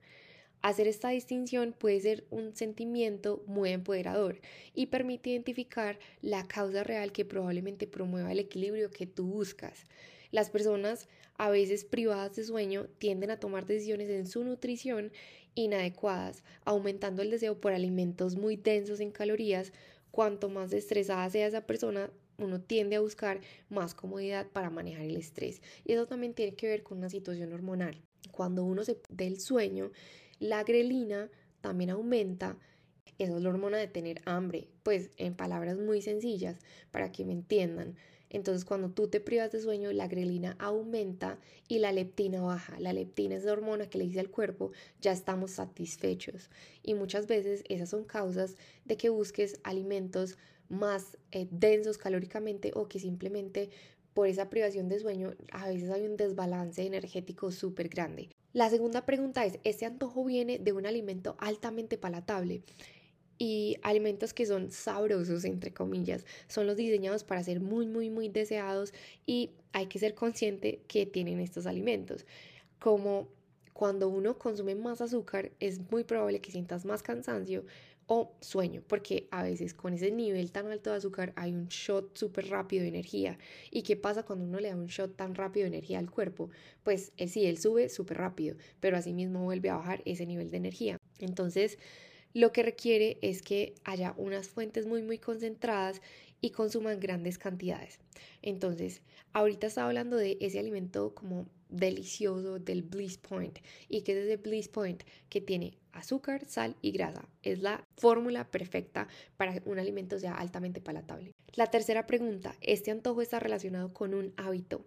Hacer 0.65 0.89
esta 0.89 1.11
distinción 1.11 1.75
puede 1.79 2.01
ser 2.01 2.25
un 2.31 2.57
sentimiento 2.57 3.43
muy 3.47 3.69
empoderador 3.69 4.41
y 4.75 4.87
permite 4.87 5.29
identificar 5.29 5.99
la 6.23 6.49
causa 6.49 6.83
real 6.83 7.13
que 7.13 7.27
probablemente 7.27 7.87
promueva 7.87 8.33
el 8.33 8.39
equilibrio 8.39 8.91
que 8.91 9.07
tú 9.07 9.27
buscas. 9.27 9.85
Las 10.31 10.49
personas, 10.49 11.07
a 11.37 11.51
veces 11.51 11.85
privadas 11.85 12.37
de 12.37 12.45
sueño, 12.45 12.87
tienden 12.97 13.31
a 13.31 13.39
tomar 13.39 13.67
decisiones 13.67 14.09
en 14.09 14.27
su 14.27 14.43
nutrición 14.43 15.13
inadecuadas, 15.55 16.43
aumentando 16.65 17.21
el 17.21 17.31
deseo 17.31 17.61
por 17.61 17.75
alimentos 17.75 18.37
muy 18.37 18.57
densos 18.57 19.01
en 19.01 19.11
calorías. 19.11 19.71
Cuanto 20.13 20.49
más 20.49 20.73
estresada 20.73 21.29
sea 21.29 21.47
esa 21.47 21.67
persona, 21.67 22.11
uno 22.39 22.63
tiende 22.63 22.97
a 22.97 23.01
buscar 23.01 23.43
más 23.69 23.95
comodidad 23.95 24.47
para 24.47 24.71
manejar 24.71 25.05
el 25.05 25.19
estrés. 25.19 25.61
Y 25.85 25.93
eso 25.93 26.07
también 26.07 26.33
tiene 26.33 26.55
que 26.55 26.69
ver 26.69 26.83
con 26.83 26.97
una 26.97 27.11
situación 27.11 27.53
hormonal. 27.53 28.01
Cuando 28.33 28.65
uno 28.65 28.83
se 28.83 28.97
del 29.11 29.39
sueño, 29.39 29.91
la 30.45 30.63
grelina 30.63 31.31
también 31.63 31.89
aumenta. 31.89 32.59
Esa 33.19 33.35
es 33.35 33.43
la 33.43 33.49
hormona 33.49 33.79
de 33.79 33.89
tener 33.89 34.21
hambre, 34.27 34.69
pues 34.83 35.11
en 35.17 35.35
palabras 35.35 35.79
muy 35.79 36.03
sencillas 36.03 36.59
para 36.91 37.13
que 37.13 37.25
me 37.25 37.33
entiendan. 37.33 37.97
Entonces 38.29 38.67
cuando 38.67 38.91
tú 38.91 39.09
te 39.09 39.21
privas 39.21 39.53
de 39.53 39.63
sueño, 39.63 39.91
la 39.93 40.07
grelina 40.07 40.55
aumenta 40.59 41.39
y 41.67 41.79
la 41.79 41.93
leptina 41.93 42.43
baja. 42.43 42.79
La 42.79 42.93
leptina 42.93 43.37
es 43.37 43.45
la 43.45 43.53
hormona 43.53 43.89
que 43.89 43.97
le 43.97 44.05
dice 44.05 44.21
al 44.21 44.31
cuerpo, 44.31 44.73
ya 45.01 45.13
estamos 45.13 45.53
satisfechos. 45.53 46.51
Y 46.83 46.93
muchas 46.93 47.27
veces 47.27 47.65
esas 47.71 47.89
son 47.89 48.05
causas 48.05 48.57
de 48.85 48.99
que 48.99 49.09
busques 49.09 49.61
alimentos 49.63 50.37
más 50.69 51.17
eh, 51.31 51.49
densos 51.53 51.97
calóricamente 51.97 52.73
o 52.75 52.87
que 52.87 52.99
simplemente 52.99 53.71
por 54.13 54.29
esa 54.29 54.51
privación 54.51 54.91
de 54.91 54.99
sueño 54.99 55.33
a 55.53 55.69
veces 55.69 55.89
hay 55.89 56.03
un 56.03 56.19
desbalance 56.19 56.85
energético 56.85 57.51
súper 57.51 57.89
grande. 57.89 58.34
La 58.55 58.71
segunda 58.71 59.05
pregunta 59.05 59.45
es, 59.45 59.59
¿este 59.65 59.85
antojo 59.85 60.25
viene 60.25 60.61
de 60.61 60.73
un 60.73 60.87
alimento 60.87 61.35
altamente 61.41 61.99
palatable? 61.99 62.63
Y 63.37 63.79
alimentos 63.83 64.33
que 64.33 64.47
son 64.47 64.71
sabrosos, 64.71 65.45
entre 65.45 65.75
comillas, 65.75 66.25
son 66.47 66.69
los 66.69 66.77
diseñados 66.77 67.25
para 67.25 67.43
ser 67.43 67.59
muy, 67.59 67.89
muy, 67.89 68.11
muy 68.11 68.29
deseados 68.29 68.95
y 69.27 69.51
hay 69.73 69.87
que 69.87 69.99
ser 69.99 70.15
consciente 70.15 70.83
que 70.87 71.05
tienen 71.05 71.41
estos 71.41 71.67
alimentos. 71.67 72.27
Como 72.79 73.27
cuando 73.73 74.09
uno 74.09 74.39
consume 74.39 74.77
más 74.77 75.01
azúcar, 75.01 75.51
es 75.59 75.81
muy 75.91 76.05
probable 76.05 76.41
que 76.41 76.53
sientas 76.53 76.85
más 76.85 77.03
cansancio, 77.03 77.65
o 78.07 78.35
sueño, 78.41 78.83
porque 78.87 79.29
a 79.31 79.43
veces 79.43 79.75
con 79.75 79.95
ese 79.95 80.11
nivel 80.11 80.53
tan 80.53 80.67
alto 80.71 80.91
de 80.91 80.97
azúcar 80.97 81.33
hay 81.37 81.53
un 81.53 81.69
shot 81.69 82.17
súper 82.17 82.49
rápido 82.49 82.83
de 82.83 82.89
energía. 82.89 83.39
¿Y 83.71 83.83
qué 83.83 83.97
pasa 83.97 84.25
cuando 84.25 84.45
uno 84.45 84.61
le 84.61 84.69
da 84.69 84.77
un 84.77 84.87
shot 84.87 85.17
tan 85.17 85.35
rápido 85.35 85.65
de 85.65 85.77
energía 85.77 85.99
al 85.99 86.11
cuerpo? 86.11 86.51
Pues 86.83 87.13
eh, 87.17 87.29
sí, 87.29 87.47
él 87.47 87.59
sube 87.59 87.89
súper 87.89 88.19
rápido, 88.19 88.57
pero 88.81 88.97
asimismo 88.97 89.45
vuelve 89.45 89.71
a 89.71 89.77
bajar 89.77 90.03
ese 90.05 90.27
nivel 90.27 90.51
de 90.51 90.57
energía. 90.59 90.99
Entonces, 91.19 91.79
lo 92.35 92.53
que 92.53 92.63
requiere 92.63 93.19
es 93.23 93.43
que 93.43 93.75
haya 93.85 94.15
unas 94.17 94.49
fuentes 94.49 94.87
muy, 94.87 95.03
muy 95.03 95.19
concentradas 95.19 96.03
y 96.41 96.51
consuman 96.51 97.01
grandes 97.01 97.39
cantidades. 97.39 98.01
Entonces, 98.43 99.03
ahorita 99.33 99.69
estaba 99.69 99.87
hablando 99.87 100.17
de 100.17 100.37
ese 100.41 100.59
alimento 100.59 101.15
como 101.15 101.47
delicioso 101.75 102.59
del 102.59 102.83
bliss 102.83 103.19
point. 103.19 103.59
¿Y 103.89 104.03
qué 104.03 104.13
es 104.13 104.19
ese 104.19 104.37
bliss 104.37 104.69
point? 104.69 105.03
Que 105.29 105.41
tiene 105.41 105.79
azúcar, 105.93 106.45
sal 106.47 106.77
y 106.83 106.93
grasa. 106.93 107.29
Es 107.43 107.61
la 107.61 107.87
fórmula 107.97 108.51
perfecta 108.51 109.09
para 109.37 109.61
un 109.65 109.79
alimento 109.79 110.19
sea 110.19 110.35
altamente 110.35 110.81
palatable. 110.81 111.33
La 111.55 111.67
tercera 111.71 112.07
pregunta, 112.07 112.57
¿este 112.61 112.91
antojo 112.91 113.23
está 113.23 113.39
relacionado 113.41 113.93
con 113.93 114.15
un 114.15 114.33
hábito? 114.37 114.85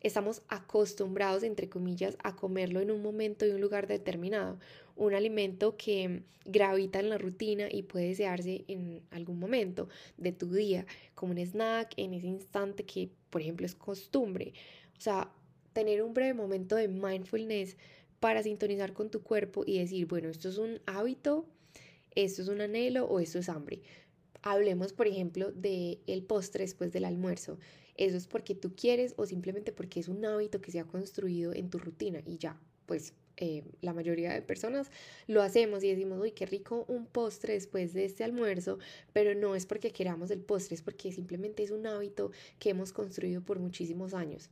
Estamos 0.00 0.42
acostumbrados, 0.48 1.42
entre 1.42 1.68
comillas, 1.68 2.16
a 2.22 2.36
comerlo 2.36 2.80
en 2.80 2.90
un 2.90 3.02
momento 3.02 3.46
y 3.46 3.50
un 3.50 3.60
lugar 3.60 3.86
determinado. 3.86 4.58
Un 4.94 5.14
alimento 5.14 5.76
que 5.76 6.22
gravita 6.44 7.00
en 7.00 7.10
la 7.10 7.18
rutina 7.18 7.68
y 7.70 7.82
puede 7.82 8.08
desearse 8.08 8.64
en 8.68 9.02
algún 9.10 9.38
momento 9.38 9.88
de 10.16 10.32
tu 10.32 10.52
día, 10.52 10.86
como 11.14 11.32
un 11.32 11.38
snack 11.38 11.94
en 11.96 12.14
ese 12.14 12.28
instante 12.28 12.84
que, 12.84 13.10
por 13.30 13.40
ejemplo, 13.40 13.66
es 13.66 13.74
costumbre. 13.74 14.52
O 14.96 15.00
sea, 15.00 15.30
tener 15.76 16.02
un 16.02 16.14
breve 16.14 16.32
momento 16.32 16.74
de 16.74 16.88
mindfulness 16.88 17.76
para 18.18 18.42
sintonizar 18.42 18.94
con 18.94 19.10
tu 19.10 19.22
cuerpo 19.22 19.62
y 19.66 19.78
decir, 19.78 20.06
bueno, 20.06 20.30
esto 20.30 20.48
es 20.48 20.56
un 20.56 20.80
hábito, 20.86 21.44
esto 22.14 22.40
es 22.40 22.48
un 22.48 22.62
anhelo 22.62 23.04
o 23.04 23.20
esto 23.20 23.38
es 23.38 23.50
hambre. 23.50 23.82
Hablemos, 24.40 24.94
por 24.94 25.06
ejemplo, 25.06 25.52
del 25.52 25.98
el 26.06 26.22
postre 26.22 26.64
después 26.64 26.94
del 26.94 27.04
almuerzo. 27.04 27.58
Eso 27.98 28.16
es 28.16 28.26
porque 28.26 28.54
tú 28.54 28.74
quieres 28.74 29.12
o 29.18 29.26
simplemente 29.26 29.70
porque 29.70 30.00
es 30.00 30.08
un 30.08 30.24
hábito 30.24 30.62
que 30.62 30.70
se 30.70 30.80
ha 30.80 30.84
construido 30.84 31.52
en 31.52 31.68
tu 31.68 31.78
rutina 31.78 32.22
y 32.24 32.38
ya, 32.38 32.58
pues 32.86 33.12
eh, 33.36 33.62
la 33.82 33.92
mayoría 33.92 34.32
de 34.32 34.40
personas 34.40 34.90
lo 35.26 35.42
hacemos 35.42 35.84
y 35.84 35.90
decimos, 35.90 36.18
uy, 36.22 36.30
qué 36.30 36.46
rico 36.46 36.86
un 36.88 37.04
postre 37.04 37.52
después 37.52 37.92
de 37.92 38.06
este 38.06 38.24
almuerzo, 38.24 38.78
pero 39.12 39.34
no 39.34 39.54
es 39.54 39.66
porque 39.66 39.90
queramos 39.90 40.30
el 40.30 40.40
postre, 40.40 40.74
es 40.74 40.80
porque 40.80 41.12
simplemente 41.12 41.62
es 41.62 41.70
un 41.70 41.86
hábito 41.86 42.30
que 42.58 42.70
hemos 42.70 42.94
construido 42.94 43.42
por 43.42 43.58
muchísimos 43.58 44.14
años. 44.14 44.48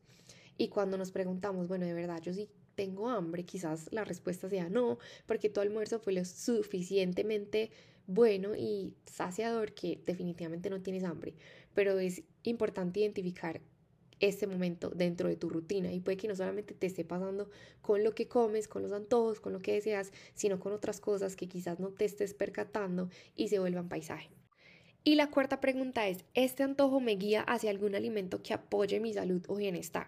Y 0.57 0.69
cuando 0.69 0.97
nos 0.97 1.11
preguntamos, 1.11 1.69
bueno, 1.69 1.87
de 1.87 1.95
verdad, 1.95 2.21
yo 2.23 2.33
sí 2.33 2.49
tengo 2.75 3.09
hambre, 3.09 3.45
quizás 3.45 3.93
la 3.93 4.05
respuesta 4.05 4.49
sea 4.49 4.69
no, 4.69 4.99
porque 5.27 5.49
tu 5.49 5.61
almuerzo 5.61 5.99
fue 5.99 6.13
lo 6.13 6.25
suficientemente 6.25 7.71
bueno 8.07 8.55
y 8.55 8.95
saciador 9.07 9.73
que 9.73 10.01
definitivamente 10.05 10.71
no 10.71 10.83
tienes 10.83 11.05
hambre. 11.05 11.35
Pero 11.75 11.99
es 11.99 12.23
importante 12.43 13.01
identificar 13.01 13.61
este 14.21 14.47
momento 14.47 14.91
dentro 14.91 15.29
de 15.29 15.37
tu 15.37 15.49
rutina 15.49 15.93
y 15.93 16.01
puede 16.01 16.17
que 16.17 16.29
no 16.29 16.37
solamente 16.37 16.75
te 16.75 16.87
esté 16.87 17.05
pasando 17.05 17.51
con 17.83 18.05
lo 18.05 18.15
que 18.15 18.29
comes, 18.29 18.69
con 18.69 18.83
los 18.83 18.93
antojos, 18.93 19.41
con 19.41 19.53
lo 19.53 19.61
que 19.61 19.73
deseas, 19.73 20.13
sino 20.35 20.61
con 20.61 20.73
otras 20.73 21.01
cosas 21.01 21.37
que 21.37 21.49
quizás 21.49 21.81
no 21.81 21.91
te 21.91 22.05
estés 22.05 22.35
percatando 22.35 23.09
y 23.35 23.49
se 23.49 23.59
vuelvan 23.59 23.89
paisaje. 23.89 24.31
Y 25.07 25.17
la 25.17 25.31
cuarta 25.31 25.61
pregunta 25.61 26.09
es, 26.09 26.25
¿este 26.33 26.63
antojo 26.63 26.99
me 26.99 27.17
guía 27.17 27.43
hacia 27.43 27.69
algún 27.69 27.95
alimento 27.95 28.43
que 28.43 28.55
apoye 28.55 29.01
mi 29.01 29.13
salud 29.13 29.45
o 29.49 29.57
bienestar? 29.57 30.07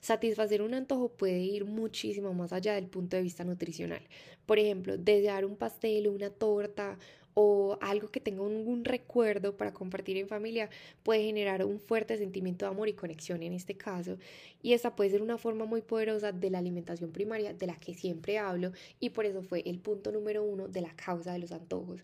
Satisfacer 0.00 0.62
un 0.62 0.74
antojo 0.74 1.08
puede 1.08 1.40
ir 1.40 1.64
muchísimo 1.64 2.32
más 2.32 2.52
allá 2.52 2.74
del 2.74 2.86
punto 2.86 3.16
de 3.16 3.24
vista 3.24 3.42
nutricional. 3.42 4.02
Por 4.46 4.60
ejemplo, 4.60 4.96
desear 4.98 5.44
un 5.44 5.56
pastel 5.56 6.06
o 6.06 6.12
una 6.12 6.30
torta 6.30 6.96
o 7.34 7.76
algo 7.80 8.08
que 8.08 8.20
tenga 8.20 8.42
un, 8.42 8.84
recuerdo 8.84 9.56
para 9.56 9.74
compartir 9.74 10.16
en 10.16 10.28
familia 10.28 10.70
puede 11.02 11.24
generar 11.24 11.64
un 11.64 11.80
fuerte 11.80 12.16
sentimiento 12.16 12.66
de 12.66 12.70
amor 12.70 12.88
y 12.88 12.92
conexión 12.92 13.42
en 13.42 13.52
este 13.52 13.76
caso 13.76 14.16
y 14.62 14.74
esa 14.74 14.94
puede 14.94 15.10
ser 15.10 15.22
una 15.22 15.38
forma 15.38 15.64
muy 15.66 15.82
poderosa 15.82 16.30
de 16.32 16.50
la 16.50 16.58
alimentación 16.58 17.10
primaria 17.10 17.52
de 17.52 17.66
la 17.66 17.76
que 17.76 17.94
siempre 17.94 18.38
hablo 18.38 18.72
y 19.00 19.10
por 19.10 19.26
eso 19.26 19.42
fue 19.42 19.62
el 19.66 19.80
punto 19.80 20.12
número 20.12 20.44
uno 20.44 20.68
de 20.68 20.80
la 20.82 20.94
causa 20.94 21.32
de 21.32 21.40
los 21.40 21.52
antojos 21.52 22.02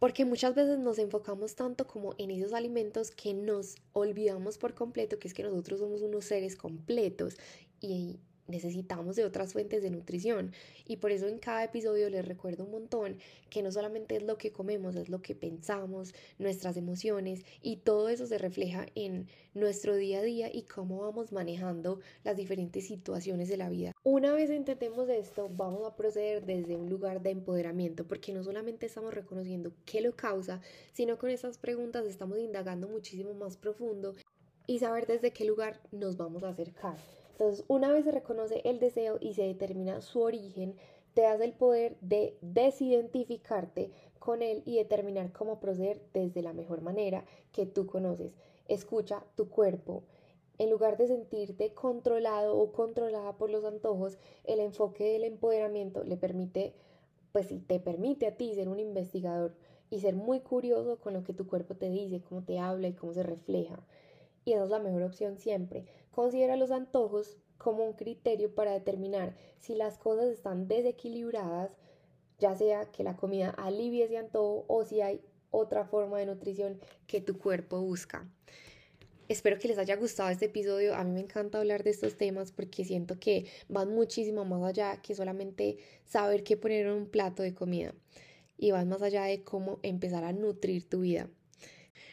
porque 0.00 0.24
muchas 0.24 0.54
veces 0.54 0.78
nos 0.78 0.98
enfocamos 0.98 1.54
tanto 1.54 1.86
como 1.86 2.14
en 2.18 2.30
esos 2.30 2.54
alimentos 2.54 3.10
que 3.12 3.34
nos 3.34 3.76
olvidamos 3.92 4.58
por 4.58 4.74
completo 4.74 5.18
que 5.18 5.28
es 5.28 5.34
que 5.34 5.44
nosotros 5.44 5.78
somos 5.78 6.00
unos 6.02 6.24
seres 6.24 6.56
completos 6.56 7.36
y 7.80 8.18
necesitamos 8.50 9.16
de 9.16 9.24
otras 9.24 9.52
fuentes 9.52 9.82
de 9.82 9.90
nutrición 9.90 10.52
y 10.86 10.96
por 10.96 11.12
eso 11.12 11.28
en 11.28 11.38
cada 11.38 11.64
episodio 11.64 12.10
les 12.10 12.26
recuerdo 12.26 12.64
un 12.64 12.72
montón 12.72 13.18
que 13.48 13.62
no 13.62 13.72
solamente 13.72 14.16
es 14.16 14.22
lo 14.22 14.38
que 14.38 14.52
comemos, 14.52 14.96
es 14.96 15.08
lo 15.08 15.22
que 15.22 15.34
pensamos, 15.34 16.14
nuestras 16.38 16.76
emociones 16.76 17.44
y 17.62 17.76
todo 17.76 18.08
eso 18.08 18.26
se 18.26 18.38
refleja 18.38 18.86
en 18.94 19.28
nuestro 19.54 19.96
día 19.96 20.20
a 20.20 20.22
día 20.22 20.50
y 20.52 20.62
cómo 20.62 21.00
vamos 21.00 21.32
manejando 21.32 22.00
las 22.24 22.36
diferentes 22.36 22.86
situaciones 22.86 23.48
de 23.48 23.56
la 23.56 23.68
vida. 23.68 23.92
Una 24.04 24.32
vez 24.32 24.50
entendemos 24.50 25.08
esto, 25.08 25.48
vamos 25.48 25.86
a 25.86 25.96
proceder 25.96 26.44
desde 26.44 26.76
un 26.76 26.88
lugar 26.88 27.22
de 27.22 27.30
empoderamiento 27.30 28.06
porque 28.06 28.32
no 28.32 28.42
solamente 28.42 28.86
estamos 28.86 29.14
reconociendo 29.14 29.72
qué 29.84 30.00
lo 30.00 30.14
causa, 30.14 30.60
sino 30.92 31.18
con 31.18 31.30
estas 31.30 31.58
preguntas 31.58 32.06
estamos 32.06 32.38
indagando 32.38 32.88
muchísimo 32.88 33.34
más 33.34 33.56
profundo 33.56 34.14
y 34.66 34.78
saber 34.78 35.06
desde 35.06 35.32
qué 35.32 35.44
lugar 35.44 35.80
nos 35.90 36.16
vamos 36.16 36.44
a 36.44 36.50
acercar. 36.50 36.96
Entonces, 37.40 37.64
una 37.68 37.90
vez 37.90 38.04
se 38.04 38.10
reconoce 38.10 38.60
el 38.64 38.80
deseo 38.80 39.16
y 39.18 39.32
se 39.32 39.44
determina 39.44 40.02
su 40.02 40.20
origen, 40.20 40.76
te 41.14 41.22
das 41.22 41.40
el 41.40 41.54
poder 41.54 41.96
de 42.02 42.36
desidentificarte 42.42 43.92
con 44.18 44.42
él 44.42 44.62
y 44.66 44.76
determinar 44.76 45.32
cómo 45.32 45.58
proceder 45.58 46.02
desde 46.12 46.42
la 46.42 46.52
mejor 46.52 46.82
manera 46.82 47.24
que 47.52 47.64
tú 47.64 47.86
conoces. 47.86 48.34
Escucha 48.68 49.24
tu 49.36 49.48
cuerpo. 49.48 50.02
En 50.58 50.68
lugar 50.68 50.98
de 50.98 51.06
sentirte 51.06 51.72
controlado 51.72 52.58
o 52.58 52.72
controlada 52.72 53.38
por 53.38 53.48
los 53.48 53.64
antojos, 53.64 54.18
el 54.44 54.60
enfoque 54.60 55.10
del 55.10 55.24
empoderamiento 55.24 56.04
le 56.04 56.18
permite, 56.18 56.74
pues 57.32 57.46
si 57.46 57.58
te 57.58 57.80
permite 57.80 58.26
a 58.26 58.36
ti 58.36 58.54
ser 58.54 58.68
un 58.68 58.80
investigador 58.80 59.54
y 59.88 60.00
ser 60.00 60.14
muy 60.14 60.40
curioso 60.40 60.98
con 60.98 61.14
lo 61.14 61.24
que 61.24 61.32
tu 61.32 61.46
cuerpo 61.46 61.74
te 61.74 61.88
dice, 61.88 62.20
cómo 62.20 62.42
te 62.42 62.58
habla 62.58 62.88
y 62.88 62.92
cómo 62.92 63.14
se 63.14 63.22
refleja. 63.22 63.82
Y 64.44 64.52
esa 64.52 64.64
es 64.64 64.70
la 64.70 64.78
mejor 64.78 65.02
opción 65.02 65.38
siempre. 65.38 65.86
Considera 66.20 66.54
los 66.56 66.70
antojos 66.70 67.38
como 67.56 67.82
un 67.82 67.94
criterio 67.94 68.54
para 68.54 68.72
determinar 68.72 69.34
si 69.58 69.74
las 69.74 69.96
cosas 69.96 70.26
están 70.26 70.68
desequilibradas, 70.68 71.70
ya 72.38 72.54
sea 72.54 72.84
que 72.92 73.02
la 73.02 73.16
comida 73.16 73.48
alivie 73.48 74.04
ese 74.04 74.18
antojo 74.18 74.66
o 74.68 74.84
si 74.84 75.00
hay 75.00 75.22
otra 75.50 75.86
forma 75.86 76.18
de 76.18 76.26
nutrición 76.26 76.78
que 77.06 77.22
tu 77.22 77.38
cuerpo 77.38 77.80
busca. 77.80 78.28
Espero 79.30 79.58
que 79.58 79.68
les 79.68 79.78
haya 79.78 79.96
gustado 79.96 80.28
este 80.28 80.44
episodio. 80.44 80.94
A 80.94 81.04
mí 81.04 81.10
me 81.10 81.20
encanta 81.20 81.56
hablar 81.56 81.84
de 81.84 81.90
estos 81.90 82.18
temas 82.18 82.52
porque 82.52 82.84
siento 82.84 83.18
que 83.18 83.46
van 83.70 83.88
muchísimo 83.94 84.44
más 84.44 84.62
allá 84.62 85.00
que 85.00 85.14
solamente 85.14 85.78
saber 86.04 86.44
qué 86.44 86.58
poner 86.58 86.84
en 86.84 86.92
un 86.92 87.06
plato 87.06 87.42
de 87.42 87.54
comida. 87.54 87.94
Y 88.58 88.72
van 88.72 88.90
más 88.90 89.00
allá 89.00 89.22
de 89.24 89.42
cómo 89.42 89.80
empezar 89.82 90.24
a 90.24 90.34
nutrir 90.34 90.86
tu 90.86 91.00
vida. 91.00 91.30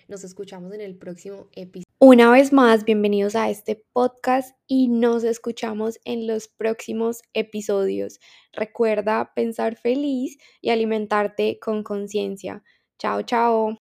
Nos 0.07 0.23
escuchamos 0.23 0.71
en 0.71 0.79
el 0.79 0.95
próximo 0.95 1.49
episodio. 1.51 1.86
Una 1.99 2.29
vez 2.29 2.53
más, 2.53 2.85
bienvenidos 2.85 3.35
a 3.35 3.49
este 3.49 3.83
podcast 3.91 4.55
y 4.67 4.87
nos 4.87 5.23
escuchamos 5.23 5.99
en 6.05 6.27
los 6.27 6.47
próximos 6.47 7.23
episodios. 7.33 8.19
Recuerda 8.53 9.31
pensar 9.33 9.77
feliz 9.77 10.37
y 10.61 10.69
alimentarte 10.69 11.57
con 11.59 11.81
conciencia. 11.81 12.61
Chao, 12.99 13.23
chao. 13.23 13.79